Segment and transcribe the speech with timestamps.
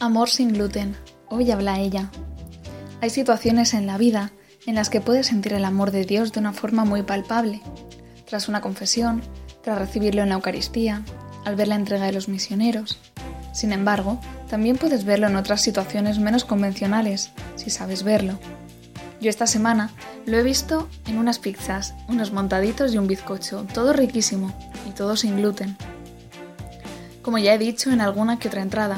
[0.00, 0.94] Amor sin gluten.
[1.28, 2.08] Hoy habla ella.
[3.00, 4.30] Hay situaciones en la vida
[4.64, 7.60] en las que puedes sentir el amor de Dios de una forma muy palpable.
[8.24, 9.22] Tras una confesión,
[9.60, 11.02] tras recibirlo en la Eucaristía,
[11.44, 13.00] al ver la entrega de los misioneros.
[13.52, 18.38] Sin embargo, también puedes verlo en otras situaciones menos convencionales, si sabes verlo.
[19.20, 19.90] Yo esta semana
[20.26, 24.54] lo he visto en unas pizzas, unos montaditos y un bizcocho, todo riquísimo
[24.88, 25.76] y todo sin gluten.
[27.20, 28.96] Como ya he dicho en alguna que otra entrada,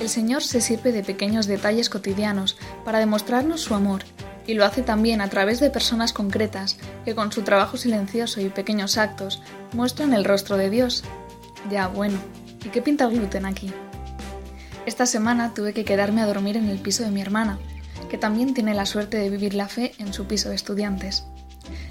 [0.00, 4.04] el Señor se sirve de pequeños detalles cotidianos para demostrarnos su amor,
[4.46, 8.48] y lo hace también a través de personas concretas que con su trabajo silencioso y
[8.48, 11.04] pequeños actos muestran el rostro de Dios.
[11.70, 12.18] Ya, bueno,
[12.64, 13.70] ¿y qué pinta el gluten aquí?
[14.86, 17.58] Esta semana tuve que quedarme a dormir en el piso de mi hermana,
[18.08, 21.24] que también tiene la suerte de vivir la fe en su piso de estudiantes.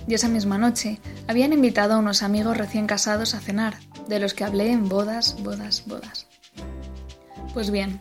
[0.08, 3.78] Y esa misma noche habían invitado a unos amigos recién casados a cenar,
[4.08, 6.27] de los que hablé en bodas, bodas, bodas.
[7.58, 8.00] Pues bien,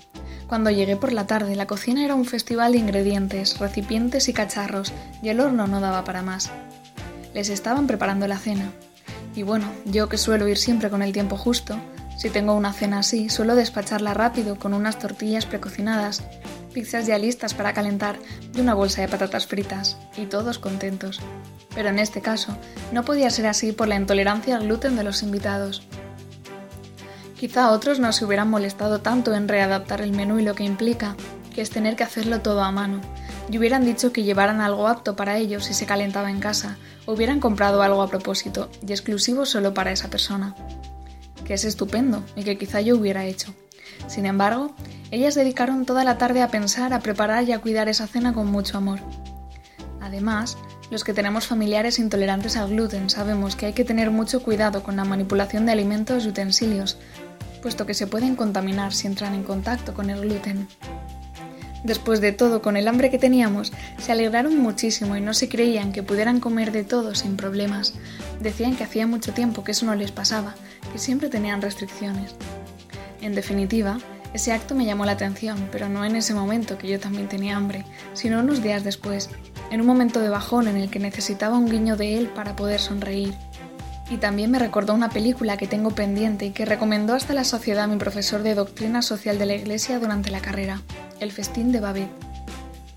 [0.49, 4.93] cuando llegué por la tarde, la cocina era un festival de ingredientes, recipientes y cacharros,
[5.23, 6.51] y el horno no daba para más.
[7.33, 8.71] Les estaban preparando la cena.
[9.35, 11.79] Y bueno, yo que suelo ir siempre con el tiempo justo,
[12.19, 16.23] si tengo una cena así, suelo despacharla rápido con unas tortillas precocinadas,
[16.75, 18.19] pizzas ya listas para calentar
[18.55, 21.19] y una bolsa de patatas fritas, y todos contentos.
[21.75, 22.55] Pero en este caso,
[22.93, 25.89] no podía ser así por la intolerancia al gluten de los invitados.
[27.39, 31.17] Quizá otros no se hubieran molestado tanto en readaptar el menú y lo que implica,
[31.55, 33.03] que es tener que hacerlo todo a mano,
[33.51, 37.13] y hubieran dicho que llevaran algo apto para ellos si se calentaba en casa, o
[37.13, 40.55] hubieran comprado algo a propósito y exclusivo solo para esa persona.
[41.45, 43.55] Que es estupendo y que quizá yo hubiera hecho.
[44.07, 44.75] Sin embargo,
[45.11, 48.51] ellas dedicaron toda la tarde a pensar, a preparar y a cuidar esa cena con
[48.51, 49.01] mucho amor.
[50.01, 50.57] Además,
[50.91, 54.97] los que tenemos familiares intolerantes al gluten sabemos que hay que tener mucho cuidado con
[54.97, 56.97] la manipulación de alimentos y utensilios,
[57.63, 60.69] puesto que se pueden contaminar si entran en contacto con el gluten.
[61.85, 65.93] Después de todo, con el hambre que teníamos, se alegraron muchísimo y no se creían
[65.93, 67.95] que pudieran comer de todo sin problemas.
[68.41, 70.55] Decían que hacía mucho tiempo que eso no les pasaba,
[70.93, 72.35] que siempre tenían restricciones.
[73.21, 73.99] En definitiva,
[74.35, 77.57] ese acto me llamó la atención, pero no en ese momento que yo también tenía
[77.57, 79.31] hambre, sino unos días después,
[79.71, 82.81] en un momento de bajón en el que necesitaba un guiño de él para poder
[82.81, 83.35] sonreír.
[84.09, 87.89] Y también me recordó una película que tengo pendiente y que recomendó hasta la sociedad
[87.89, 90.83] mi profesor de doctrina social de la Iglesia durante la carrera,
[91.19, 92.09] El festín de Babet.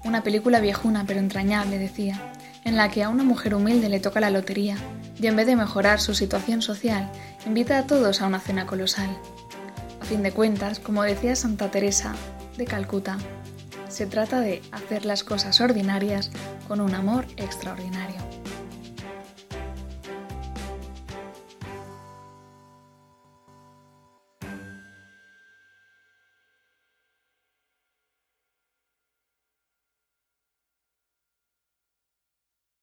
[0.04, 2.22] Una película viejuna pero entrañable, decía,
[2.64, 4.78] en la que a una mujer humilde le toca la lotería
[5.20, 7.10] y en vez de mejorar su situación social,
[7.46, 9.10] invita a todos a una cena colosal.
[10.00, 12.14] A fin de cuentas, como decía Santa Teresa
[12.58, 13.18] de Calcuta,
[13.90, 16.32] se trata de hacer las cosas ordinarias
[16.68, 18.39] con un amor extraordinario.